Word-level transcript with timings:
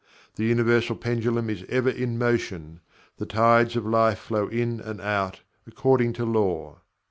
The 0.35 0.45
Universal 0.45 0.95
Pendulum 0.95 1.47
is 1.51 1.63
ever 1.69 1.91
in 1.91 2.17
motion. 2.17 2.79
The 3.17 3.27
Tides 3.27 3.75
of 3.75 3.85
Life 3.85 4.17
flow 4.17 4.47
in 4.47 4.79
and 4.79 4.99
out, 4.99 5.41
according 5.67 6.13
to 6.13 6.25
Law. 6.25 6.81